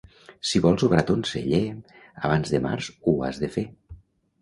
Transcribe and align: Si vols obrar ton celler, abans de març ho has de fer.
Si 0.51 0.61
vols 0.63 0.85
obrar 0.87 1.03
ton 1.09 1.21
celler, 1.33 1.61
abans 2.31 2.57
de 2.57 2.65
març 2.67 2.91
ho 3.01 3.19
has 3.29 3.47
de 3.47 3.55
fer. 3.59 3.71